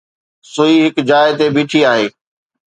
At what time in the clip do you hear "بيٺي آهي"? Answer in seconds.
1.55-2.05